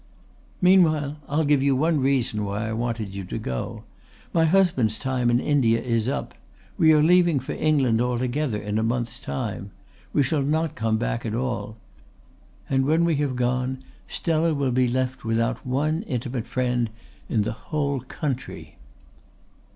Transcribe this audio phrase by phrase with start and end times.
[0.63, 3.83] "Meanwhile I'll give you one reason why I wanted you to go.
[4.33, 6.33] My husband's time in India is up.
[6.75, 9.69] We are leaving for England altogether in a month's time.
[10.11, 11.77] We shall not come back at all.
[12.67, 16.89] And when we have gone Stella will be left without one intimate friend
[17.29, 18.77] in the whole country."